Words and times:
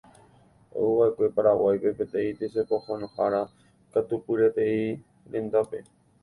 Ouva'ekue 0.83 1.27
Paraguaýpe 1.35 1.91
peteĩ 1.99 2.31
tesapohãnohára 2.39 3.43
katupyryete 3.99 4.67
rendápe 5.37 5.85